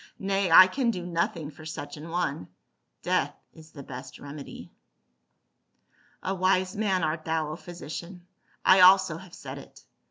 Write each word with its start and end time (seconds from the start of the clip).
"Nay, 0.17 0.49
I 0.49 0.65
can 0.65 0.89
do 0.89 1.05
nothing 1.05 1.51
for 1.51 1.63
such 1.63 1.95
an 1.95 2.09
one; 2.09 2.47
death 3.03 3.35
is 3.53 3.69
the 3.69 3.83
best 3.83 4.17
remedy." 4.17 4.71
"A 6.23 6.33
wise 6.33 6.75
man, 6.75 7.03
art 7.03 7.23
thou, 7.23 7.51
O 7.51 7.55
physician, 7.55 8.25
I 8.65 8.79
also 8.79 9.17
have 9.17 9.35
said 9.35 9.59
it. 9.59 9.83